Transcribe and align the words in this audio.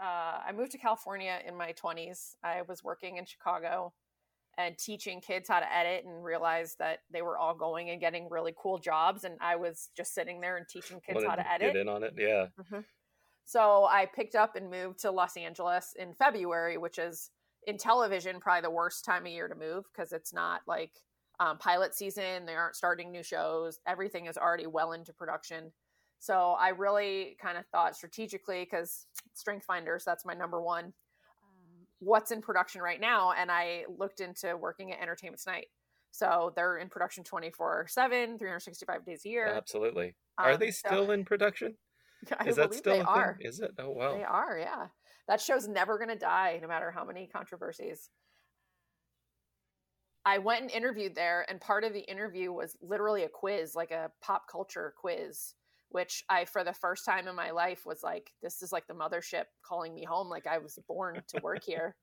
uh, 0.00 0.40
I 0.46 0.52
moved 0.54 0.72
to 0.72 0.78
California 0.78 1.38
in 1.46 1.56
my 1.56 1.72
20s. 1.72 2.36
I 2.42 2.62
was 2.62 2.84
working 2.84 3.16
in 3.16 3.24
Chicago 3.24 3.92
and 4.56 4.76
teaching 4.76 5.20
kids 5.20 5.48
how 5.48 5.60
to 5.60 5.72
edit 5.72 6.04
and 6.04 6.22
realized 6.24 6.78
that 6.78 7.00
they 7.12 7.22
were 7.22 7.38
all 7.38 7.54
going 7.54 7.90
and 7.90 8.00
getting 8.00 8.28
really 8.28 8.52
cool 8.60 8.78
jobs. 8.78 9.24
And 9.24 9.36
I 9.40 9.56
was 9.56 9.90
just 9.96 10.14
sitting 10.14 10.40
there 10.40 10.56
and 10.56 10.66
teaching 10.68 11.00
kids 11.00 11.16
Wanted 11.16 11.28
how 11.28 11.34
to 11.36 11.52
edit. 11.52 11.72
Get 11.74 11.80
in 11.80 11.88
on 11.88 12.02
it, 12.02 12.14
yeah. 12.18 12.46
Mhm. 12.60 12.84
So 13.44 13.86
I 13.86 14.06
picked 14.06 14.34
up 14.34 14.56
and 14.56 14.70
moved 14.70 14.98
to 15.00 15.10
Los 15.10 15.36
Angeles 15.36 15.94
in 15.98 16.12
February, 16.12 16.76
which 16.76 16.98
is 16.98 17.30
in 17.66 17.78
television 17.78 18.40
probably 18.40 18.62
the 18.62 18.70
worst 18.70 19.04
time 19.04 19.26
of 19.26 19.32
year 19.32 19.48
to 19.48 19.54
move 19.54 19.84
because 19.92 20.12
it's 20.12 20.32
not 20.32 20.62
like 20.66 20.92
um, 21.40 21.56
pilot 21.58 21.94
season. 21.94 22.44
They 22.44 22.56
aren't 22.56 22.76
starting 22.76 23.10
new 23.10 23.22
shows. 23.22 23.78
Everything 23.86 24.26
is 24.26 24.36
already 24.36 24.66
well 24.66 24.92
into 24.92 25.12
production. 25.12 25.72
So 26.20 26.56
I 26.58 26.70
really 26.70 27.36
kind 27.40 27.56
of 27.58 27.64
thought 27.66 27.96
strategically 27.96 28.64
because 28.64 29.06
Strength 29.34 29.64
Finders, 29.66 30.04
that's 30.04 30.24
my 30.26 30.34
number 30.34 30.60
one. 30.60 30.92
What's 32.00 32.30
in 32.30 32.42
production 32.42 32.80
right 32.80 33.00
now? 33.00 33.32
And 33.32 33.50
I 33.50 33.84
looked 33.98 34.20
into 34.20 34.56
working 34.56 34.92
at 34.92 35.00
Entertainment 35.00 35.40
Tonight. 35.42 35.66
So 36.10 36.52
they're 36.56 36.78
in 36.78 36.88
production 36.88 37.22
24 37.24 37.86
7, 37.88 38.38
365 38.38 39.04
days 39.04 39.22
a 39.26 39.28
year. 39.28 39.46
Absolutely. 39.46 40.14
Are 40.38 40.52
Um, 40.52 40.58
they 40.58 40.70
so- 40.70 40.88
still 40.88 41.10
in 41.10 41.24
production? 41.24 41.76
I 42.38 42.46
Is 42.48 42.56
that 42.56 42.74
still 42.74 42.94
they 42.94 43.00
a 43.00 43.04
thing? 43.04 43.08
are. 43.08 43.38
Is 43.40 43.60
it? 43.60 43.72
Oh 43.78 43.90
wow. 43.90 44.16
They 44.16 44.24
are, 44.24 44.58
yeah. 44.58 44.86
That 45.28 45.40
show's 45.40 45.68
never 45.68 45.98
going 45.98 46.08
to 46.08 46.16
die, 46.16 46.58
no 46.60 46.66
matter 46.66 46.90
how 46.90 47.04
many 47.04 47.26
controversies. 47.28 48.08
I 50.24 50.38
went 50.38 50.62
and 50.62 50.70
interviewed 50.70 51.14
there, 51.14 51.46
and 51.48 51.60
part 51.60 51.84
of 51.84 51.92
the 51.92 52.00
interview 52.00 52.52
was 52.52 52.76
literally 52.82 53.22
a 53.24 53.28
quiz, 53.28 53.74
like 53.74 53.90
a 53.92 54.10
pop 54.20 54.48
culture 54.50 54.94
quiz, 54.98 55.54
which 55.90 56.24
I, 56.28 56.44
for 56.44 56.64
the 56.64 56.72
first 56.72 57.04
time 57.04 57.28
in 57.28 57.34
my 57.34 57.50
life, 57.50 57.86
was 57.86 58.02
like, 58.02 58.32
this 58.42 58.62
is 58.62 58.72
like 58.72 58.86
the 58.86 58.94
mothership 58.94 59.44
calling 59.62 59.94
me 59.94 60.04
home. 60.04 60.28
Like 60.28 60.46
I 60.46 60.58
was 60.58 60.78
born 60.86 61.22
to 61.28 61.40
work 61.42 61.64
here. 61.64 61.96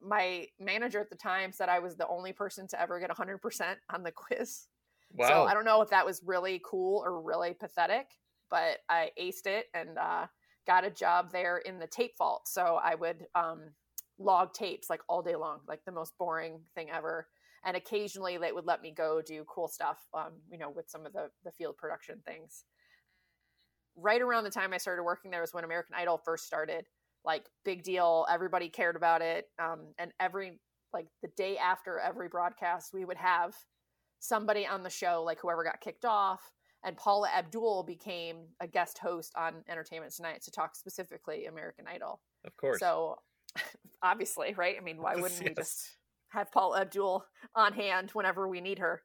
My 0.00 0.46
manager 0.60 1.00
at 1.00 1.10
the 1.10 1.16
time 1.16 1.52
said 1.52 1.68
I 1.68 1.80
was 1.80 1.96
the 1.96 2.06
only 2.06 2.32
person 2.32 2.68
to 2.68 2.80
ever 2.80 3.00
get 3.00 3.10
100% 3.10 3.74
on 3.92 4.02
the 4.02 4.12
quiz. 4.12 4.66
Wow. 5.14 5.28
So 5.28 5.42
I 5.44 5.54
don't 5.54 5.64
know 5.64 5.82
if 5.82 5.90
that 5.90 6.06
was 6.06 6.22
really 6.24 6.60
cool 6.64 7.02
or 7.04 7.20
really 7.20 7.54
pathetic, 7.54 8.06
but 8.50 8.78
I 8.88 9.10
aced 9.20 9.46
it 9.46 9.66
and 9.74 9.98
uh, 9.98 10.26
got 10.66 10.84
a 10.84 10.90
job 10.90 11.32
there 11.32 11.58
in 11.58 11.78
the 11.78 11.86
tape 11.86 12.16
vault. 12.18 12.46
So 12.46 12.78
I 12.82 12.94
would 12.94 13.26
um, 13.34 13.70
log 14.18 14.52
tapes 14.52 14.90
like 14.90 15.00
all 15.08 15.22
day 15.22 15.36
long, 15.36 15.60
like 15.66 15.84
the 15.84 15.92
most 15.92 16.16
boring 16.18 16.60
thing 16.74 16.90
ever. 16.90 17.26
And 17.64 17.76
occasionally 17.76 18.38
they 18.38 18.52
would 18.52 18.66
let 18.66 18.82
me 18.82 18.92
go 18.92 19.20
do 19.20 19.44
cool 19.48 19.68
stuff, 19.68 19.98
um, 20.14 20.32
you 20.50 20.58
know, 20.58 20.70
with 20.70 20.88
some 20.88 21.06
of 21.06 21.12
the, 21.12 21.30
the 21.44 21.52
field 21.52 21.76
production 21.76 22.20
things. 22.26 22.64
Right 23.96 24.22
around 24.22 24.44
the 24.44 24.50
time 24.50 24.72
I 24.72 24.78
started 24.78 25.02
working 25.02 25.30
there 25.30 25.40
was 25.40 25.52
when 25.52 25.64
American 25.64 25.96
Idol 25.96 26.18
first 26.24 26.46
started. 26.46 26.86
Like 27.24 27.46
big 27.64 27.82
deal, 27.82 28.26
everybody 28.30 28.68
cared 28.68 28.96
about 28.96 29.22
it. 29.22 29.46
Um, 29.58 29.88
and 29.98 30.12
every 30.20 30.60
like 30.92 31.06
the 31.22 31.28
day 31.36 31.58
after 31.58 31.98
every 31.98 32.28
broadcast, 32.28 32.94
we 32.94 33.04
would 33.04 33.16
have 33.16 33.54
somebody 34.20 34.66
on 34.66 34.82
the 34.82 34.90
show, 34.90 35.22
like 35.24 35.38
whoever 35.40 35.64
got 35.64 35.80
kicked 35.80 36.04
off. 36.04 36.52
And 36.84 36.96
Paula 36.96 37.28
Abdul 37.36 37.82
became 37.82 38.46
a 38.60 38.66
guest 38.66 38.98
host 38.98 39.32
on 39.36 39.64
Entertainment 39.68 40.14
Tonight 40.14 40.42
to 40.42 40.50
talk 40.50 40.76
specifically 40.76 41.46
American 41.46 41.86
Idol. 41.88 42.20
of 42.44 42.56
course. 42.56 42.78
So 42.78 43.16
obviously, 44.02 44.54
right? 44.54 44.76
I 44.78 44.82
mean, 44.82 45.02
why 45.02 45.16
wouldn't 45.16 45.42
we 45.42 45.54
just 45.54 45.97
have 46.30 46.52
Paula 46.52 46.82
Abdul 46.82 47.24
on 47.54 47.72
hand 47.72 48.10
whenever 48.12 48.48
we 48.48 48.60
need 48.60 48.78
her? 48.78 49.02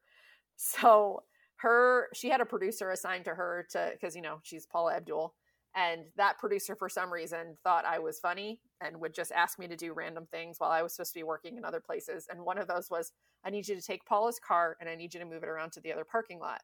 So 0.56 1.24
her, 1.58 2.10
she 2.14 2.30
had 2.30 2.42
a 2.42 2.46
producer 2.46 2.92
assigned 2.92 3.26
to 3.26 3.36
her 3.36 3.66
to, 3.72 3.92
because 3.94 4.16
you 4.16 4.22
know 4.22 4.40
she's 4.44 4.66
Paula 4.66 4.96
Abdul, 4.96 5.34
and 5.76 6.06
that 6.18 6.38
producer 6.38 6.76
for 6.76 6.90
some 6.90 7.12
reason 7.12 7.58
thought 7.64 7.86
I 7.86 8.00
was 8.00 8.20
funny 8.20 8.60
and 8.80 9.00
would 9.00 9.14
just 9.14 9.32
ask 9.32 9.58
me 9.58 9.68
to 9.68 9.76
do 9.76 9.94
random 9.94 10.28
things 10.32 10.60
while 10.60 10.72
I 10.72 10.84
was 10.84 10.94
supposed 10.94 11.14
to 11.14 11.20
be 11.20 11.24
working 11.24 11.58
in 11.58 11.66
other 11.66 11.80
places. 11.80 12.28
And 12.30 12.42
one 12.42 12.60
of 12.60 12.68
those 12.68 12.90
was, 12.92 13.12
I 13.44 13.50
need 13.50 13.68
you 13.68 13.76
to 13.76 13.82
take 13.82 14.06
Paula's 14.06 14.40
car 14.40 14.78
and 14.80 14.88
I 14.88 14.96
need 14.96 15.14
you 15.14 15.20
to 15.20 15.26
move 15.26 15.42
it 15.42 15.50
around 15.50 15.72
to 15.72 15.82
the 15.82 15.92
other 15.92 16.06
parking 16.06 16.40
lot. 16.40 16.62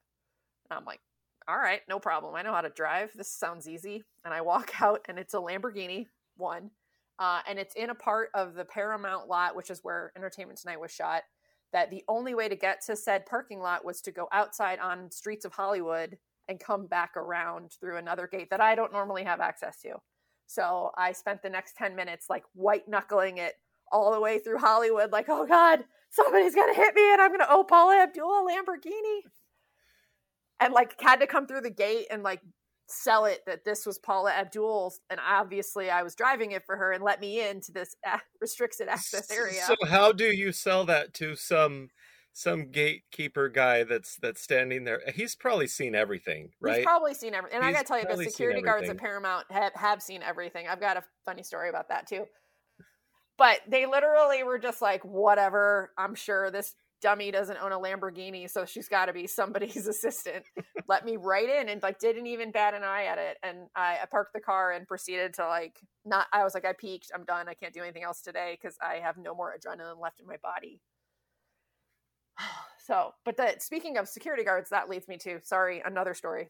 And 0.70 0.78
I'm 0.78 0.86
like, 0.86 1.00
all 1.48 1.58
right, 1.58 1.82
no 1.90 1.98
problem. 1.98 2.36
I 2.36 2.44
know 2.44 2.54
how 2.54 2.62
to 2.62 2.70
drive. 2.70 3.12
This 3.16 3.32
sounds 3.32 3.68
easy. 3.68 4.04
And 4.24 4.34
I 4.34 4.42
walk 4.42 4.74
out, 4.82 5.02
and 5.08 5.18
it's 5.18 5.34
a 5.34 5.38
Lamborghini 5.38 6.06
one. 6.38 6.70
Uh, 7.20 7.42
and 7.48 7.60
it's 7.60 7.76
in 7.76 7.90
a 7.90 7.96
part 7.96 8.30
of 8.34 8.56
the 8.56 8.66
Paramount 8.66 9.28
lot, 9.28 9.56
which 9.56 9.70
is 9.70 9.82
where 9.84 10.12
Entertainment 10.16 10.60
Tonight 10.60 10.80
was 10.80 10.92
shot. 10.92 11.24
That 11.72 11.92
the 11.92 12.04
only 12.08 12.34
way 12.34 12.50
to 12.50 12.56
get 12.56 12.84
to 12.86 12.96
said 12.96 13.28
parking 13.28 13.60
lot 13.60 13.86
was 13.86 14.02
to 14.02 14.12
go 14.12 14.28
outside 14.32 14.80
on 14.80 15.12
streets 15.12 15.46
of 15.46 15.54
Hollywood 15.54 16.18
and 16.48 16.60
come 16.60 16.88
back 16.88 17.12
around 17.16 17.74
through 17.80 17.98
another 17.98 18.26
gate 18.26 18.50
that 18.50 18.62
I 18.62 18.74
don't 18.74 18.92
normally 18.92 19.24
have 19.24 19.40
access 19.40 19.80
to. 19.82 19.98
So 20.48 20.90
I 20.98 21.12
spent 21.12 21.44
the 21.44 21.50
next 21.50 21.76
10 21.78 21.96
minutes 21.96 22.26
like 22.28 22.44
white 22.54 22.88
knuckling 22.88 23.38
it 23.38 23.54
all 23.92 24.12
the 24.12 24.20
way 24.20 24.40
through 24.40 24.58
Hollywood, 24.58 25.12
like, 25.12 25.28
oh 25.30 25.46
God, 25.46 25.84
somebody's 26.10 26.56
gonna 26.56 26.74
hit 26.74 26.96
me 26.96 27.12
and 27.12 27.22
I'm 27.22 27.32
gonna 27.32 27.46
owe 27.48 27.64
Paula 27.64 28.02
Abdul 28.02 28.48
Lamborghini. 28.48 29.20
And 30.60 30.74
like 30.74 31.00
had 31.00 31.20
to 31.20 31.28
come 31.28 31.46
through 31.46 31.62
the 31.62 31.70
gate 31.70 32.08
and 32.10 32.24
like 32.24 32.42
sell 32.90 33.26
it 33.26 33.42
that 33.46 33.66
this 33.66 33.86
was 33.86 33.98
Paula 33.98 34.32
Abdul's, 34.32 35.00
and 35.10 35.20
obviously 35.26 35.90
I 35.90 36.04
was 36.04 36.16
driving 36.16 36.52
it 36.52 36.66
for 36.66 36.76
her 36.76 36.92
and 36.92 37.04
let 37.04 37.22
me 37.22 37.48
into 37.48 37.72
this 37.72 37.96
restricted 38.42 38.88
access 38.88 39.32
area. 39.32 39.62
So 39.66 39.76
how 39.88 40.12
do 40.12 40.26
you 40.26 40.52
sell 40.52 40.86
that 40.86 41.14
to 41.16 41.36
some 41.36 41.90
some 42.34 42.72
gatekeeper 42.72 43.50
guy 43.50 43.84
that's 43.84 44.18
that's 44.18 44.42
standing 44.42 44.84
there? 44.84 45.02
He's 45.16 45.36
probably 45.36 45.68
seen 45.68 45.96
everything, 45.96 46.52
right? 46.60 46.78
He's 46.78 46.86
probably 46.86 47.14
seen 47.14 47.34
everything. 47.34 47.58
And 47.58 47.66
I 47.66 47.72
gotta 47.72 47.86
tell 47.86 48.00
you, 48.00 48.06
the 48.06 48.30
security 48.30 48.62
guards 48.62 48.90
at. 48.90 48.98
Paramount 48.98 49.46
have, 49.52 49.74
have 49.76 50.02
seen 50.02 50.24
everything. 50.24 50.68
I've 50.68 50.82
got 50.82 50.98
a 50.98 51.04
funny 51.26 51.44
story 51.44 51.70
about 51.70 51.90
that 51.90 52.08
too. 52.08 52.26
But 53.38 53.62
they 53.70 53.86
literally 53.86 54.44
were 54.44 54.60
just 54.60 54.82
like, 54.82 55.04
whatever. 55.06 55.92
I'm 55.98 56.14
sure 56.14 56.52
this 56.52 56.76
dummy 57.02 57.32
doesn't 57.32 57.58
own 57.58 57.72
a 57.72 57.80
Lamborghini, 57.80 58.50
so 58.50 58.66
she's 58.66 58.90
got 58.90 59.06
to 59.06 59.14
be 59.14 59.28
somebody's 59.28 59.88
assistant. 59.88 60.44
Let 60.90 61.06
me 61.06 61.16
right 61.16 61.48
in 61.48 61.70
and 61.70 61.82
like 61.82 62.00
didn't 62.00 62.28
even 62.28 62.52
bat 62.52 62.74
an 62.74 62.84
eye 62.84 63.06
at 63.06 63.18
it. 63.18 63.38
And 63.44 63.68
I, 63.76 64.00
I 64.02 64.06
parked 64.12 64.34
the 64.34 64.42
car 64.42 64.72
and 64.74 64.88
proceeded 64.88 65.36
to 65.36 65.48
like 65.48 65.80
not. 66.04 66.28
I 66.34 66.44
was 66.44 66.54
like, 66.54 66.66
I 66.66 66.74
peaked. 66.74 67.12
I'm 67.16 67.24
done. 67.24 67.48
I 67.48 67.54
can't 67.54 67.74
do 67.74 67.82
anything 67.82 68.04
else 68.04 68.22
today 68.22 68.58
because 68.60 68.76
I 68.82 68.96
have 68.96 69.16
no 69.18 69.34
more 69.34 69.56
adrenaline 69.56 70.02
left 70.02 70.20
in 70.20 70.28
my 70.28 70.38
body. 70.44 70.82
So, 72.82 73.14
but 73.24 73.38
that 73.38 73.62
speaking 73.62 73.98
of 73.98 74.08
security 74.08 74.44
guards, 74.44 74.72
that 74.72 74.90
leads 74.90 75.08
me 75.08 75.16
to 75.18 75.40
sorry, 75.44 75.84
another 75.86 76.16
story. 76.16 76.50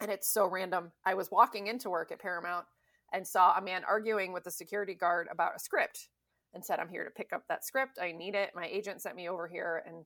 And 0.00 0.10
it's 0.10 0.28
so 0.28 0.48
random. 0.48 0.90
I 1.06 1.14
was 1.14 1.30
walking 1.30 1.68
into 1.68 1.88
work 1.88 2.10
at 2.10 2.20
Paramount 2.20 2.66
and 3.12 3.24
saw 3.24 3.56
a 3.56 3.62
man 3.62 3.82
arguing 3.88 4.32
with 4.32 4.42
the 4.42 4.50
security 4.50 4.94
guard 4.94 5.28
about 5.30 5.54
a 5.54 5.60
script 5.60 6.08
and 6.54 6.64
said, 6.64 6.78
I'm 6.78 6.88
here 6.88 7.04
to 7.04 7.10
pick 7.10 7.32
up 7.32 7.44
that 7.48 7.64
script. 7.64 7.98
I 8.00 8.12
need 8.12 8.34
it. 8.34 8.50
My 8.54 8.66
agent 8.66 9.02
sent 9.02 9.16
me 9.16 9.28
over 9.28 9.46
here. 9.46 9.82
And 9.86 10.04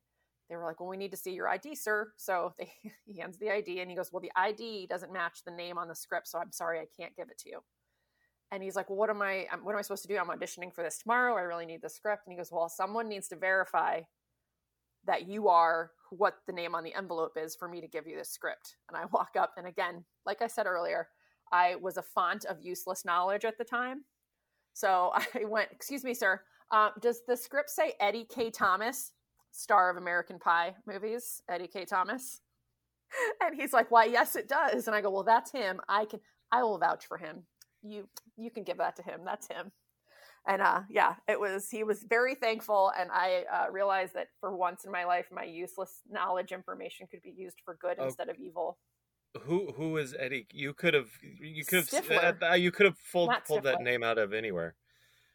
they 0.49 0.57
were 0.57 0.65
like, 0.65 0.81
Well, 0.81 0.89
we 0.89 0.97
need 0.97 1.11
to 1.11 1.17
see 1.17 1.33
your 1.33 1.49
ID, 1.49 1.75
sir. 1.75 2.13
So 2.17 2.55
they, 2.59 2.71
he 3.05 3.19
hands 3.21 3.39
the 3.39 3.51
ID 3.51 3.81
and 3.81 3.91
he 3.91 3.97
goes, 3.97 4.13
Well, 4.13 4.21
the 4.21 4.33
ID 4.37 4.87
doesn't 4.87 5.13
match 5.13 5.41
the 5.45 5.51
name 5.51 5.79
on 5.79 5.89
the 5.89 5.95
script. 5.95 6.29
So 6.29 6.39
I'm 6.39 6.53
sorry, 6.53 6.81
I 6.81 6.87
can't 6.97 7.17
give 7.17 7.29
it 7.31 7.39
to 7.39 7.51
you. 7.51 7.61
And 8.53 8.63
he's 8.63 8.77
like, 8.77 8.89
Well, 8.89 8.99
what 8.99 9.11
am 9.11 9.23
I, 9.23 9.47
um, 9.53 9.65
what 9.65 9.73
am 9.73 9.79
I 9.79 9.83
supposed 9.83 10.03
to 10.03 10.09
do? 10.09 10.19
I'm 10.19 10.29
auditioning 10.29 10.73
for 10.75 10.83
this 10.83 10.99
tomorrow. 10.99 11.37
I 11.37 11.43
really 11.43 11.67
need 11.67 11.83
the 11.83 11.91
script. 11.91 12.23
And 12.27 12.33
he 12.33 12.37
goes, 12.37 12.53
Well, 12.53 12.69
someone 12.69 13.09
needs 13.09 13.29
to 13.29 13.37
verify 13.37 14.03
that 15.07 15.29
you 15.29 15.49
are 15.49 15.93
what 16.11 16.39
the 16.47 16.53
name 16.53 16.75
on 16.75 16.85
the 16.85 16.95
envelope 16.95 17.37
is 17.37 17.57
for 17.57 17.69
me 17.69 17.81
to 17.81 17.89
give 17.89 18.07
you 18.07 18.17
this 18.17 18.31
script. 18.31 18.77
And 18.89 18.97
I 18.97 19.05
walk 19.13 19.31
up, 19.39 19.55
and 19.57 19.67
again, 19.67 20.05
like 20.25 20.43
I 20.43 20.47
said 20.47 20.67
earlier, 20.67 21.09
I 21.53 21.77
was 21.77 21.97
a 21.97 22.03
font 22.03 22.45
of 22.45 22.61
useless 22.61 23.05
knowledge 23.05 23.45
at 23.45 23.59
the 23.59 23.65
time. 23.65 24.05
So 24.73 25.13
I 25.35 25.45
went, 25.45 25.71
Excuse 25.73 26.05
me, 26.05 26.15
sir, 26.15 26.41
uh, 26.71 26.91
does 27.01 27.21
the 27.27 27.37
script 27.37 27.71
say 27.71 27.95
Eddie 28.01 28.27
Kaye 28.29 28.51
Thomas, 28.51 29.13
star 29.57 29.91
of 29.91 29.97
American 29.97 30.39
Pie 30.39 30.75
movies? 30.87 31.43
Eddie 31.49 31.69
Kaye 31.69 31.85
Thomas? 31.87 32.41
And 33.41 33.55
he's 33.55 33.73
like, 33.73 33.91
Why, 33.91 34.05
yes, 34.05 34.35
it 34.37 34.49
does. 34.49 34.87
And 34.89 34.97
I 34.97 35.01
go, 35.01 35.11
Well, 35.11 35.23
that's 35.23 35.53
him. 35.53 35.81
I 35.89 36.05
can, 36.07 36.21
I 36.51 36.63
will 36.65 36.79
vouch 36.79 37.07
for 37.07 37.17
him. 37.19 37.45
You, 37.83 38.09
you 38.37 38.51
can 38.51 38.65
give 38.65 38.79
that 38.79 38.97
to 38.97 39.03
him. 39.03 39.21
That's 39.25 39.47
him 39.49 39.73
and 40.49 40.63
uh 40.63 40.81
yeah 40.89 41.15
it 41.27 41.41
was 41.41 41.69
he 41.71 41.83
was 41.83 42.05
very 42.09 42.37
thankful 42.37 42.93
and 42.97 43.11
i 43.13 43.43
uh, 43.53 43.67
realized 43.73 44.15
that 44.15 44.29
for 44.39 44.57
once 44.57 44.85
in 44.85 44.93
my 44.93 45.05
life 45.05 45.27
my 45.33 45.43
useless 45.43 46.03
knowledge 46.09 46.53
information 46.53 47.07
could 47.11 47.21
be 47.23 47.35
used 47.37 47.57
for 47.65 47.75
good 47.81 47.97
Oh. 47.99 48.05
instead 48.05 48.29
of 48.29 48.37
evil 48.39 48.79
Who 49.43 49.73
who 49.77 49.97
is 49.97 50.15
Eddie? 50.17 50.47
You 50.53 50.73
could 50.73 50.95
have 50.95 51.09
you 51.41 51.65
could 51.65 51.85
have 51.91 52.43
uh, 52.43 52.55
you 52.55 52.71
could 52.71 52.87
have 52.87 52.97
pulled 53.13 53.33
pulled 53.47 53.65
that 53.65 53.83
name 53.83 54.05
out 54.05 54.19
of 54.19 54.33
anywhere. 54.33 54.77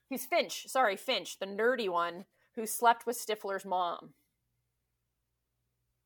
he's 0.10 0.26
finch 0.26 0.66
sorry 0.68 0.96
finch 0.96 1.40
the 1.40 1.46
nerdy 1.46 1.90
one 1.90 2.24
who 2.56 2.66
slept 2.66 3.06
with 3.06 3.18
stifler's 3.18 3.66
mom 3.66 4.14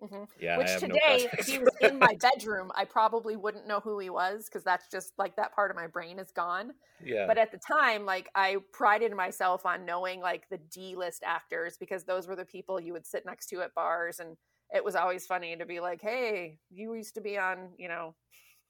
hmm 0.01 0.23
Yeah, 0.39 0.57
which 0.57 0.69
have 0.69 0.81
no 0.81 0.87
today 0.87 1.29
if 1.37 1.45
he 1.45 1.57
was 1.57 1.69
in 1.81 1.97
my 1.97 2.15
bedroom 2.21 2.71
i 2.75 2.83
probably 2.83 3.35
wouldn't 3.35 3.67
know 3.67 3.79
who 3.79 3.97
he 3.99 4.09
was 4.09 4.45
because 4.45 4.63
that's 4.63 4.87
just 4.89 5.13
like 5.17 5.35
that 5.37 5.55
part 5.55 5.71
of 5.71 5.77
my 5.77 5.87
brain 5.87 6.19
is 6.19 6.31
gone 6.31 6.73
yeah. 7.03 7.25
but 7.27 7.37
at 7.37 7.51
the 7.51 7.57
time 7.57 8.05
like 8.05 8.29
i 8.35 8.57
prided 8.73 9.13
myself 9.15 9.65
on 9.65 9.85
knowing 9.85 10.19
like 10.19 10.49
the 10.49 10.57
d-list 10.57 11.23
actors 11.25 11.77
because 11.79 12.03
those 12.03 12.27
were 12.27 12.35
the 12.35 12.45
people 12.45 12.79
you 12.79 12.91
would 12.91 13.05
sit 13.05 13.25
next 13.25 13.47
to 13.47 13.61
at 13.61 13.73
bars 13.73 14.19
and 14.19 14.35
it 14.73 14.83
was 14.83 14.95
always 14.95 15.25
funny 15.25 15.55
to 15.55 15.65
be 15.65 15.79
like 15.79 16.01
hey 16.01 16.59
you 16.69 16.93
used 16.93 17.15
to 17.15 17.21
be 17.21 17.37
on 17.37 17.69
you 17.77 17.87
know 17.87 18.13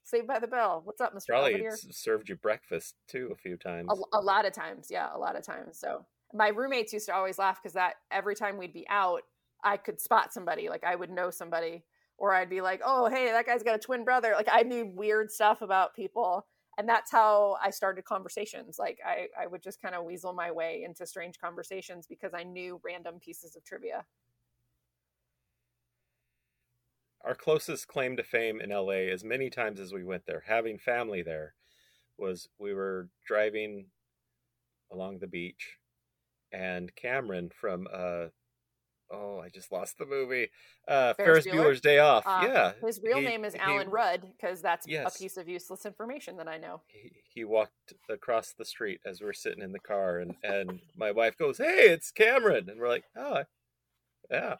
Saved 0.06 0.28
by 0.28 0.38
the 0.38 0.46
Bell. 0.46 0.82
What's 0.84 1.00
up, 1.00 1.16
Mr. 1.16 1.26
Probably 1.26 1.66
served 1.90 2.28
you 2.28 2.36
breakfast 2.36 2.94
too 3.08 3.30
a 3.32 3.34
few 3.34 3.56
times. 3.56 3.90
A, 3.90 4.18
a 4.18 4.20
lot 4.20 4.46
of 4.46 4.52
times, 4.52 4.86
yeah, 4.88 5.08
a 5.12 5.18
lot 5.18 5.34
of 5.34 5.42
times. 5.42 5.80
So 5.80 6.06
my 6.36 6.48
roommates 6.48 6.92
used 6.92 7.06
to 7.06 7.14
always 7.14 7.38
laugh 7.38 7.60
because 7.62 7.74
that 7.74 7.94
every 8.10 8.34
time 8.34 8.58
we'd 8.58 8.72
be 8.72 8.86
out, 8.88 9.22
I 9.64 9.76
could 9.76 10.00
spot 10.00 10.32
somebody. 10.32 10.68
Like 10.68 10.84
I 10.84 10.94
would 10.94 11.10
know 11.10 11.30
somebody, 11.30 11.84
or 12.18 12.34
I'd 12.34 12.50
be 12.50 12.60
like, 12.60 12.82
"Oh, 12.84 13.08
hey, 13.08 13.30
that 13.30 13.46
guy's 13.46 13.62
got 13.62 13.74
a 13.74 13.78
twin 13.78 14.04
brother." 14.04 14.32
Like 14.36 14.48
I 14.50 14.62
knew 14.62 14.86
weird 14.86 15.30
stuff 15.30 15.62
about 15.62 15.94
people, 15.94 16.46
and 16.78 16.88
that's 16.88 17.10
how 17.10 17.56
I 17.62 17.70
started 17.70 18.04
conversations. 18.04 18.78
Like 18.78 18.98
I, 19.04 19.28
I 19.40 19.46
would 19.46 19.62
just 19.62 19.80
kind 19.80 19.94
of 19.94 20.04
weasel 20.04 20.32
my 20.32 20.50
way 20.50 20.82
into 20.84 21.06
strange 21.06 21.38
conversations 21.38 22.06
because 22.06 22.34
I 22.34 22.42
knew 22.42 22.80
random 22.84 23.18
pieces 23.18 23.56
of 23.56 23.64
trivia. 23.64 24.04
Our 27.24 27.34
closest 27.34 27.88
claim 27.88 28.16
to 28.18 28.22
fame 28.22 28.60
in 28.60 28.70
LA, 28.70 29.10
as 29.10 29.24
many 29.24 29.50
times 29.50 29.80
as 29.80 29.92
we 29.92 30.04
went 30.04 30.26
there, 30.26 30.44
having 30.46 30.78
family 30.78 31.22
there, 31.22 31.54
was 32.18 32.48
we 32.58 32.72
were 32.72 33.08
driving 33.26 33.86
along 34.92 35.18
the 35.18 35.26
beach, 35.26 35.78
and 36.52 36.94
Cameron 36.96 37.50
from 37.60 37.86
uh 37.92 38.26
oh, 39.12 39.38
I 39.38 39.48
just 39.50 39.70
lost 39.70 39.98
the 39.98 40.06
movie. 40.06 40.48
Uh 40.88 41.14
Ferris 41.14 41.44
Ferris, 41.44 41.46
Bueller? 41.46 41.64
Bueller's 41.70 41.80
Day 41.80 41.98
Off. 42.00 42.24
Uh, 42.26 42.40
yeah. 42.44 42.72
His 42.84 43.00
real 43.04 43.18
he- 43.18 43.24
name 43.24 43.44
is 43.44 43.54
he- 43.54 43.60
Alan 43.60 43.88
Rudd 43.88 44.22
because 44.36 44.60
that's 44.62 44.86
Yes. 44.88 45.14
a 45.14 45.18
piece 45.18 45.36
of 45.36 45.48
useless 45.48 45.86
information 45.86 46.36
that 46.38 46.48
I 46.48 46.58
know. 46.58 46.80
he, 46.88 47.10
he 47.34 47.44
walked 47.44 47.92
across 48.10 48.52
the 48.58 48.64
street 48.64 49.00
as 49.06 49.20
we're 49.20 49.32
sitting 49.32 49.62
in 49.62 49.72
the 49.72 49.78
car 49.78 50.18
and 50.18 50.34
and 50.42 50.80
my 50.96 51.12
wife 51.12 51.36
goes 51.38 51.58
hey 51.58 51.88
it's 51.88 52.10
cameron 52.10 52.68
and 52.68 52.80
we're 52.80 52.88
like 52.88 53.04
oh 53.16 53.44
yeah 54.30 54.54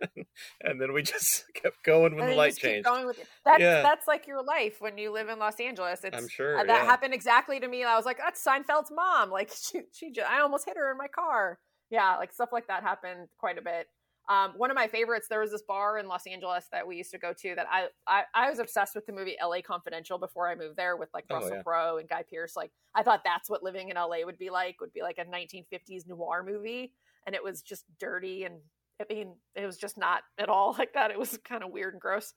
and 0.62 0.80
then 0.80 0.92
we 0.92 1.02
just 1.02 1.44
kept 1.54 1.82
going 1.84 2.14
when 2.14 2.24
And 2.24 2.32
the 2.32 2.36
light 2.36 2.56
changed 2.56 2.84
going 2.86 3.06
with 3.06 3.18
it. 3.18 3.26
That's 3.44 3.60
Yeah. 3.60 3.82
that's 3.82 4.06
like 4.06 4.26
your 4.26 4.42
life 4.42 4.76
when 4.80 4.98
you 4.98 5.10
live 5.12 5.28
in 5.28 5.38
Los 5.38 5.58
Angeles. 5.60 6.04
It's 6.04 6.16
i'm 6.16 6.28
sure 6.28 6.58
Uh, 6.58 6.64
that 6.64 6.82
yeah. 6.82 6.84
happened 6.84 7.14
exactly 7.14 7.58
to 7.60 7.68
me. 7.68 7.84
I 7.84 7.96
was 7.96 8.04
like, 8.04 8.18
that's 8.18 8.44
Seinfeld's 8.44 8.90
mom. 8.94 9.30
Like 9.30 9.50
she, 9.70 9.82
she 9.92 10.12
just, 10.12 10.28
I 10.28 10.40
almost 10.40 10.64
hit 10.66 10.76
her 10.76 10.90
in 10.90 10.98
my 10.98 11.08
car. 11.08 11.58
Yeah, 11.90 12.16
like 12.16 12.32
stuff 12.32 12.50
like 12.52 12.66
that 12.68 12.82
happened 12.82 13.28
quite 13.38 13.58
a 13.58 13.62
bit. 13.62 13.86
Um, 14.28 14.54
one 14.56 14.70
of 14.72 14.74
my 14.74 14.88
favorites, 14.88 15.28
there 15.30 15.38
was 15.40 15.52
this 15.52 15.62
bar 15.68 15.98
in 15.98 16.08
Los 16.08 16.26
Angeles 16.26 16.66
that 16.72 16.84
we 16.84 16.96
used 16.96 17.12
to 17.12 17.18
go 17.18 17.32
to 17.32 17.54
that 17.54 17.66
I, 17.70 17.86
I, 18.08 18.22
I 18.34 18.50
was 18.50 18.58
obsessed 18.58 18.96
with 18.96 19.06
the 19.06 19.12
movie 19.12 19.36
LA 19.40 19.58
Confidential 19.64 20.18
before 20.18 20.48
I 20.48 20.56
moved 20.56 20.76
there 20.76 20.96
with 20.96 21.08
like 21.14 21.26
Oh, 21.30 21.36
Russell 21.36 21.56
yeah. 21.58 21.62
Crowe 21.62 21.98
and 21.98 22.08
Guy 22.08 22.24
Pearce. 22.28 22.56
Like 22.56 22.72
I 22.92 23.04
thought 23.04 23.20
that's 23.24 23.48
what 23.48 23.62
living 23.62 23.88
in 23.88 23.94
LA 23.96 24.24
would 24.24 24.36
be 24.36 24.50
like, 24.50 24.80
would 24.80 24.92
be 24.92 25.02
like 25.02 25.18
a 25.18 25.24
1950s 25.24 26.08
noir 26.08 26.44
movie. 26.44 26.92
And 27.26 27.34
it 27.34 27.42
was 27.42 27.62
just 27.62 27.84
dirty 27.98 28.44
and 28.44 28.56
I 29.00 29.12
mean, 29.12 29.34
it 29.54 29.66
was 29.66 29.76
just 29.76 29.98
not 29.98 30.22
at 30.38 30.48
all 30.48 30.74
like 30.78 30.94
that. 30.94 31.10
It 31.10 31.18
was 31.18 31.38
kind 31.44 31.62
of 31.62 31.70
weird 31.70 31.92
and 31.94 32.00
gross. 32.00 32.32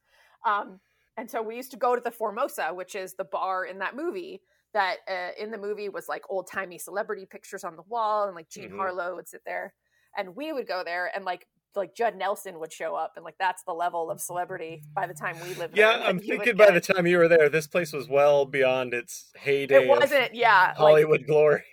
Um, 0.46 0.80
and 1.18 1.30
so 1.30 1.42
we 1.42 1.56
used 1.56 1.72
to 1.72 1.78
go 1.78 1.96
to 1.96 2.02
the 2.02 2.12
Formosa, 2.12 2.74
which 2.74 2.96
is 2.96 3.14
the 3.14 3.24
bar 3.26 3.66
in 3.66 3.80
that 3.80 3.96
movie 3.96 4.42
that 4.74 4.98
uh, 5.10 5.30
in 5.42 5.52
the 5.52 5.58
movie 5.58 5.90
was 5.90 6.08
like 6.08 6.24
old 6.30 6.48
timey 6.52 6.78
celebrity 6.78 7.26
pictures 7.30 7.64
on 7.64 7.76
the 7.76 7.82
wall, 7.88 8.26
and 8.28 8.36
like 8.36 8.50
Jean 8.50 8.70
Mhm. 8.72 8.78
Harlow 8.78 9.16
would 9.16 9.28
sit 9.28 9.42
there, 9.46 9.74
and 10.18 10.36
we 10.36 10.54
would 10.54 10.68
go 10.68 10.84
there, 10.86 11.12
and 11.16 11.26
like 11.26 11.48
like 11.76 11.94
Judd 11.96 12.16
Nelson 12.16 12.60
would 12.60 12.72
show 12.74 12.96
up, 12.96 13.14
and 13.16 13.26
like 13.26 13.36
that's 13.40 13.64
the 13.64 13.74
level 13.74 14.10
of 14.12 14.20
celebrity 14.22 14.84
by 14.94 15.08
the 15.08 15.14
time 15.14 15.36
we 15.42 15.54
lived. 15.56 15.76
There. 15.76 15.86
Yeah 15.86 15.98
there, 15.98 16.08
i'm 16.08 16.18
that 16.18 16.26
you 16.26 16.34
would 16.38 16.46
thinking 16.46 16.58
by 16.58 16.66
get. 16.72 16.86
the 16.86 16.94
time 16.94 17.08
you 17.08 17.18
were 17.18 17.28
there 17.28 17.50
this 17.50 17.68
place 17.68 17.92
was 17.94 18.08
well 18.08 18.46
beyond 18.46 18.94
its 18.94 19.32
heyday 19.36 19.84
it 19.84 19.88
wasn't, 19.88 20.34
yeah, 20.36 20.74
hollywood 20.76 21.26
glory 21.28 21.64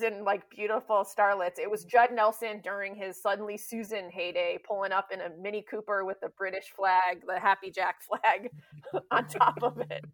like 0.00 0.12
and 0.12 0.24
like 0.24 0.50
beautiful 0.50 1.04
starlets. 1.04 1.58
It 1.58 1.70
was 1.70 1.84
Judd 1.84 2.10
Nelson 2.12 2.60
during 2.62 2.94
his 2.94 3.20
suddenly 3.20 3.56
Susan 3.56 4.10
heyday, 4.10 4.58
pulling 4.66 4.92
up 4.92 5.08
in 5.12 5.20
a 5.20 5.28
Mini 5.40 5.64
Cooper 5.68 6.04
with 6.04 6.20
the 6.20 6.28
British 6.30 6.70
flag, 6.74 7.22
the 7.26 7.38
Happy 7.38 7.70
Jack 7.70 8.02
flag 8.02 8.50
on 9.10 9.26
top 9.26 9.62
of 9.62 9.78
it. 9.78 10.04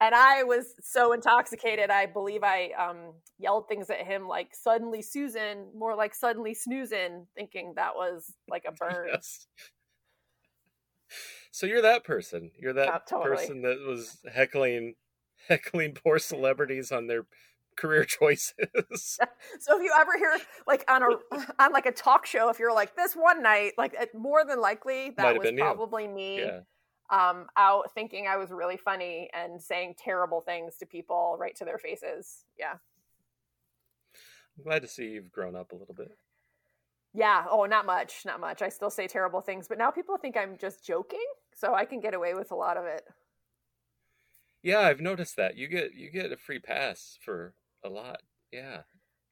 And 0.00 0.14
I 0.14 0.44
was 0.44 0.74
so 0.80 1.12
intoxicated, 1.12 1.90
I 1.90 2.06
believe 2.06 2.44
I 2.44 2.70
um, 2.78 3.14
yelled 3.36 3.66
things 3.68 3.90
at 3.90 4.06
him 4.06 4.28
like 4.28 4.54
"suddenly 4.54 5.02
Susan," 5.02 5.66
more 5.74 5.96
like 5.96 6.14
"suddenly 6.14 6.54
snoozing," 6.54 7.26
thinking 7.34 7.72
that 7.74 7.96
was 7.96 8.32
like 8.48 8.64
a 8.68 8.72
burn. 8.72 9.08
yes 9.08 9.46
so 11.50 11.66
you're 11.66 11.82
that 11.82 12.04
person 12.04 12.50
you're 12.58 12.72
that 12.72 13.06
totally. 13.06 13.36
person 13.36 13.62
that 13.62 13.78
was 13.86 14.18
heckling 14.32 14.94
heckling 15.48 15.92
poor 15.92 16.18
celebrities 16.18 16.92
on 16.92 17.06
their 17.06 17.26
career 17.78 18.04
choices 18.18 18.54
So 19.60 19.78
if 19.78 19.82
you 19.82 19.92
ever 19.98 20.18
hear 20.18 20.36
like 20.66 20.84
on 20.88 21.02
a 21.02 21.06
on 21.62 21.72
like 21.72 21.86
a 21.86 21.92
talk 21.92 22.26
show, 22.26 22.50
if 22.50 22.58
you're 22.58 22.74
like 22.74 22.96
this 22.96 23.14
one 23.14 23.42
night, 23.42 23.72
like 23.78 23.94
it, 23.94 24.14
more 24.14 24.44
than 24.44 24.60
likely 24.60 25.10
that 25.16 25.36
was 25.38 25.44
been 25.46 25.56
probably 25.56 26.06
me. 26.06 26.40
yeah 26.40 26.60
um, 27.10 27.46
out 27.56 27.90
thinking 27.94 28.26
I 28.28 28.36
was 28.36 28.50
really 28.50 28.76
funny 28.76 29.30
and 29.32 29.62
saying 29.62 29.94
terrible 29.96 30.42
things 30.42 30.76
to 30.78 30.86
people 30.86 31.36
right 31.40 31.56
to 31.56 31.64
their 31.64 31.78
faces. 31.78 32.44
Yeah. 32.58 32.74
i'm 34.58 34.64
glad 34.64 34.82
to 34.82 34.88
see 34.88 35.06
you've 35.12 35.32
grown 35.32 35.56
up 35.56 35.72
a 35.72 35.76
little 35.76 35.94
bit 35.94 36.18
Yeah. 37.14 37.46
Oh, 37.50 37.64
not 37.64 37.86
much. 37.86 38.24
Not 38.26 38.40
much. 38.40 38.60
I 38.60 38.68
still 38.68 38.90
say 38.90 39.06
terrible 39.08 39.40
things, 39.40 39.68
but 39.68 39.78
now 39.78 39.90
people 39.90 40.18
think 40.18 40.36
I'm 40.36 40.58
just 40.58 40.84
joking. 40.84 41.24
So 41.54 41.74
I 41.74 41.84
can 41.86 42.00
get 42.00 42.14
away 42.14 42.34
with 42.34 42.50
a 42.52 42.54
lot 42.54 42.76
of 42.76 42.84
it. 42.84 43.02
Yeah, 44.62 44.80
I've 44.80 45.00
noticed 45.00 45.36
that. 45.36 45.56
You 45.56 45.68
get 45.68 45.94
you 45.94 46.10
get 46.10 46.32
a 46.32 46.36
free 46.36 46.58
pass 46.58 47.18
for 47.24 47.54
a 47.84 47.88
lot. 47.88 48.20
Yeah. 48.52 48.82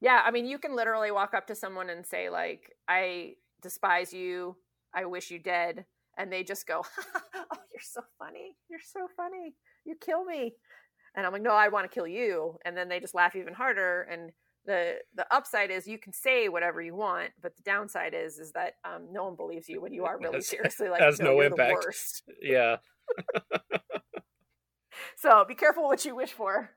Yeah. 0.01 0.23
I 0.25 0.31
mean, 0.31 0.47
you 0.47 0.59
can 0.59 0.77
literally 0.77 1.11
walk 1.11 1.35
up 1.35 1.47
to 1.49 1.55
someone 1.55 1.91
and 1.91 2.05
say, 2.07 2.29
like, 2.31 2.75
I 2.89 3.35
despise 3.63 4.13
you. 4.13 4.57
I 4.95 5.05
wish 5.07 5.31
you 5.31 5.39
dead. 5.39 5.85
And 6.19 6.33
they 6.33 6.43
just 6.43 6.67
go, 6.67 6.85
Oh, 7.35 7.45
you're 7.73 7.83
so 7.83 8.01
funny. 8.19 8.57
You're 8.71 8.81
so 8.83 9.07
funny. 9.17 9.55
You 9.85 9.97
kill 10.01 10.25
me. 10.25 10.55
And 11.15 11.27
I'm 11.27 11.33
like, 11.33 11.43
No, 11.43 11.53
I 11.53 11.69
want 11.69 11.91
to 11.91 11.95
kill 11.95 12.07
you. 12.07 12.59
And 12.65 12.77
then 12.77 12.89
they 12.89 13.01
just 13.01 13.15
laugh 13.15 13.37
even 13.37 13.55
harder. 13.55 14.03
And 14.03 14.33
the 14.65 14.95
the 15.15 15.27
upside 15.33 15.71
is 15.71 15.87
you 15.87 15.99
can 15.99 16.13
say 16.13 16.49
whatever 16.49 16.83
you 16.83 16.95
want, 16.95 17.31
but 17.41 17.57
the 17.57 17.63
downside 17.63 18.15
is 18.15 18.39
is 18.39 18.53
that 18.53 18.75
um, 18.85 19.09
no 19.13 19.25
one 19.25 19.37
believes 19.37 19.69
you 19.69 19.81
when 19.81 19.93
you 19.93 20.05
are 20.05 20.19
really 20.23 20.41
seriously 20.41 20.89
like 20.89 21.01
has 21.01 21.21
no, 21.21 21.35
no 21.35 21.41
impact. 21.41 21.71
the 21.71 21.87
worst. 21.87 22.23
Yeah. 22.43 22.77
So 25.17 25.45
be 25.47 25.55
careful 25.55 25.85
what 25.85 26.05
you 26.05 26.15
wish 26.15 26.33
for. 26.33 26.71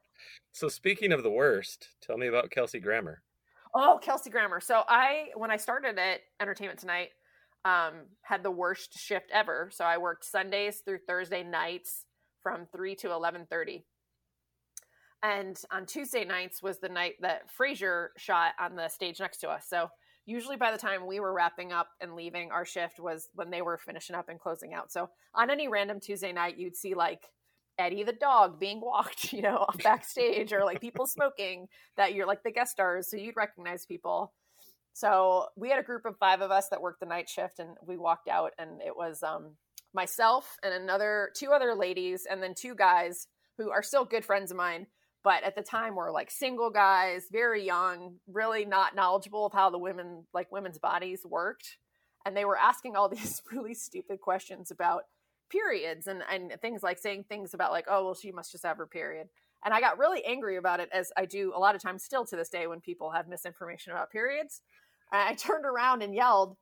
So 0.51 0.68
speaking 0.68 1.12
of 1.12 1.24
the 1.24 1.31
worst, 1.31 1.89
tell 2.01 2.18
me 2.18 2.27
about 2.27 2.51
Kelsey 2.51 2.80
Grammer. 2.80 3.21
Oh, 3.74 4.00
Kelsey 4.01 4.30
Grammer. 4.30 4.60
So 4.60 4.83
I 4.88 5.27
when 5.36 5.51
I 5.51 5.57
started 5.57 6.00
at 6.00 6.21
Entertainment 6.39 6.80
Tonight, 6.80 7.10
um, 7.66 8.07
had 8.21 8.44
the 8.44 8.51
worst 8.51 8.98
shift 8.98 9.30
ever. 9.31 9.69
So 9.71 9.86
I 9.86 9.98
worked 9.98 10.25
Sundays 10.25 10.81
through 10.83 11.00
Thursday 11.07 11.44
nights 11.44 12.06
from 12.42 12.68
three 12.75 12.95
to 12.95 13.12
eleven 13.12 13.45
thirty. 13.50 13.86
And 15.21 15.62
on 15.71 15.86
Tuesday 15.86 16.24
nights 16.24 16.64
was 16.64 16.80
the 16.80 16.90
night 16.90 17.16
that 17.21 17.49
Frasier 17.59 18.07
shot 18.18 18.54
on 18.59 18.76
the 18.76 18.88
stage 18.88 19.19
next 19.19 19.40
to 19.40 19.49
us. 19.49 19.66
So 19.68 19.90
usually 20.26 20.56
by 20.56 20.71
the 20.71 20.78
time 20.78 21.06
we 21.06 21.19
were 21.19 21.33
wrapping 21.33 21.73
up 21.73 21.90
and 21.99 22.16
leaving, 22.16 22.52
our 22.52 22.64
shift 22.64 22.99
was 22.99 23.28
when 23.33 23.49
they 23.49 23.61
were 23.61 23.78
finishing 23.78 24.16
up 24.16 24.30
and 24.30 24.40
closing 24.40 24.73
out. 24.73 24.92
So 24.92 25.09
on 25.35 25.49
any 25.49 25.68
random 25.68 25.99
Tuesday 25.99 26.31
night, 26.31 26.57
you'd 26.57 26.78
see 26.78 26.94
like 26.94 27.26
Eddie 27.80 28.04
the 28.04 28.14
dog 28.14 28.59
being 28.59 28.81
walked, 28.81 29.33
you 29.33 29.42
know, 29.42 29.57
off 29.57 29.81
backstage 29.81 30.54
or 30.54 30.64
like 30.64 30.81
people 30.81 31.07
smoking 31.07 31.68
that 31.98 32.14
you're 32.14 32.28
like 32.28 32.44
the 32.44 32.52
guest 32.52 32.71
stars. 32.71 33.09
So 33.09 33.18
you'd 33.18 33.38
recognize 33.38 33.86
people. 33.86 34.33
So 34.94 35.48
we 35.56 35.69
had 35.69 35.80
a 35.80 35.83
group 35.83 36.06
of 36.06 36.18
five 36.18 36.42
of 36.42 36.52
us 36.52 36.68
that 36.69 36.81
worked 36.81 37.00
the 37.00 37.06
night 37.06 37.30
shift 37.30 37.59
and 37.59 37.69
we 37.88 37.98
walked 37.98 38.28
out 38.28 38.52
and 38.59 38.81
it 38.81 38.95
was 38.95 39.24
um, 39.24 39.56
myself 39.94 40.57
and 40.62 40.74
another 40.74 41.31
two 41.36 41.52
other 41.52 41.74
ladies 41.74 42.28
and 42.30 42.44
then 42.44 42.54
two 42.54 42.76
guys 42.76 43.28
who 43.57 43.71
are 43.71 43.83
still 43.83 44.06
good 44.06 44.26
friends 44.26 44.52
of 44.52 44.57
mine 44.57 44.88
but 45.24 45.44
at 45.44 45.56
the 45.56 45.62
time 45.62 45.95
were 45.95 46.12
like 46.12 46.30
single 46.30 46.69
guys 46.69 47.26
very 47.31 47.66
young 47.66 48.16
really 48.28 48.66
not 48.66 48.95
knowledgeable 48.95 49.45
of 49.45 49.54
how 49.54 49.69
the 49.69 49.80
women 49.80 50.26
like 50.33 50.52
women's 50.52 50.78
bodies 50.78 51.21
worked 51.26 51.78
and 52.26 52.36
they 52.36 52.45
were 52.45 52.57
asking 52.57 52.95
all 52.95 53.09
these 53.09 53.42
really 53.52 53.74
stupid 53.74 54.19
questions 54.21 54.71
about 54.71 55.04
periods 55.49 56.07
and 56.07 56.23
and 56.31 56.53
things 56.61 56.83
like 56.83 56.97
saying 56.97 57.25
things 57.27 57.53
about 57.53 57.71
like 57.71 57.85
oh 57.89 58.06
well 58.06 58.15
she 58.15 58.31
must 58.31 58.51
just 58.51 58.65
have 58.65 58.77
her 58.77 58.87
period. 58.87 59.27
And 59.63 59.73
i 59.73 59.81
got 59.81 59.97
really 59.97 60.23
angry 60.25 60.57
about 60.57 60.79
it 60.79 60.89
as 60.94 61.11
i 61.18 61.25
do 61.25 61.53
a 61.56 61.59
lot 61.59 61.75
of 61.75 61.81
times 61.81 62.03
still 62.03 62.25
to 62.25 62.35
this 62.35 62.49
day 62.49 62.68
when 62.68 62.81
people 62.81 63.11
have 63.11 63.27
misinformation 63.27 63.91
about 63.91 64.11
periods. 64.11 64.61
I 65.11 65.33
turned 65.35 65.65
around 65.65 66.01
and 66.01 66.13
yelled 66.13 66.56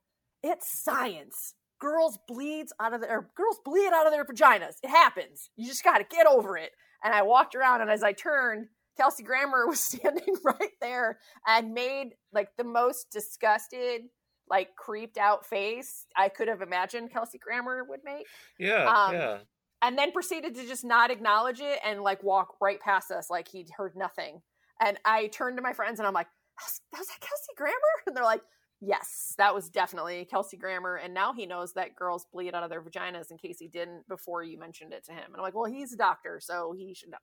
it's 0.43 0.67
science. 0.83 1.53
Girls 1.79 2.17
bleeds 2.27 2.73
out 2.79 2.93
of 2.93 3.01
their 3.01 3.29
girls 3.35 3.59
bleed 3.63 3.91
out 3.93 4.07
of 4.07 4.13
their 4.13 4.25
vaginas. 4.25 4.75
It 4.83 4.89
happens. 4.89 5.49
You 5.55 5.67
just 5.67 5.83
got 5.83 5.99
to 5.99 6.05
get 6.09 6.25
over 6.25 6.57
it. 6.57 6.71
And 7.03 7.13
I 7.13 7.21
walked 7.21 7.53
around, 7.53 7.81
and 7.81 7.91
as 7.91 8.01
I 8.01 8.13
turned, 8.13 8.67
Kelsey 8.97 9.23
Grammer 9.23 9.67
was 9.67 9.79
standing 9.79 10.35
right 10.43 10.71
there 10.81 11.19
and 11.45 11.73
made 11.73 12.11
like 12.33 12.49
the 12.57 12.63
most 12.63 13.11
disgusted, 13.11 14.01
like 14.49 14.75
creeped 14.75 15.17
out 15.17 15.45
face 15.45 16.05
I 16.15 16.29
could 16.29 16.47
have 16.47 16.61
imagined 16.61 17.11
Kelsey 17.11 17.37
Grammer 17.37 17.83
would 17.87 18.01
make. 18.03 18.25
Yeah, 18.59 18.85
Um, 18.91 19.13
yeah. 19.13 19.37
And 19.81 19.97
then 19.97 20.11
proceeded 20.11 20.55
to 20.55 20.65
just 20.65 20.83
not 20.83 21.11
acknowledge 21.11 21.59
it 21.59 21.79
and 21.85 22.01
like 22.01 22.23
walk 22.23 22.55
right 22.59 22.79
past 22.79 23.11
us 23.11 23.29
like 23.29 23.47
he'd 23.47 23.69
heard 23.77 23.95
nothing. 23.95 24.41
And 24.81 24.97
I 25.05 25.27
turned 25.27 25.57
to 25.57 25.61
my 25.63 25.73
friends 25.73 25.99
and 25.99 26.07
I'm 26.07 26.13
like, 26.13 26.27
"How's- 26.55 26.81
how's 26.93 27.05
that 27.07 27.19
Kelsey 27.19 27.53
Grammer? 27.55 27.73
And 28.07 28.15
they're 28.15 28.23
like, 28.23 28.41
Yes, 28.79 29.33
that 29.39 29.55
was 29.55 29.69
definitely 29.71 30.25
Kelsey 30.25 30.55
Grammer. 30.55 30.97
And 30.97 31.11
now 31.11 31.33
he 31.33 31.47
knows 31.47 31.73
that 31.73 31.95
girls 31.95 32.27
bleed 32.31 32.53
out 32.53 32.61
of 32.61 32.69
their 32.69 32.81
vaginas 32.81 33.31
in 33.31 33.37
case 33.39 33.57
he 33.59 33.67
didn't 33.67 34.07
before 34.07 34.43
you 34.43 34.59
mentioned 34.59 34.93
it 34.93 35.03
to 35.05 35.13
him. 35.13 35.23
And 35.25 35.35
I'm 35.37 35.41
like, 35.41 35.55
well, 35.55 35.65
he's 35.65 35.93
a 35.93 35.97
doctor, 35.97 36.39
so 36.39 36.73
he 36.77 36.93
should 36.93 37.09
know, 37.09 37.17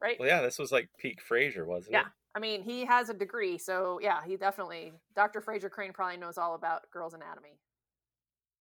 right? 0.00 0.16
Well, 0.18 0.28
yeah, 0.28 0.42
this 0.42 0.58
was 0.58 0.72
like 0.72 0.88
peak 0.98 1.20
Frasier, 1.28 1.66
wasn't 1.66 1.92
yeah. 1.92 2.00
it? 2.00 2.02
Yeah. 2.02 2.08
I 2.34 2.38
mean, 2.38 2.62
he 2.62 2.84
has 2.84 3.08
a 3.08 3.14
degree, 3.14 3.58
so 3.58 3.98
yeah, 4.02 4.20
he 4.24 4.36
definitely 4.36 4.92
Dr. 5.16 5.40
Frasier 5.40 5.70
Crane 5.70 5.92
probably 5.92 6.16
knows 6.16 6.38
all 6.38 6.54
about 6.54 6.88
girls' 6.92 7.14
anatomy. 7.14 7.58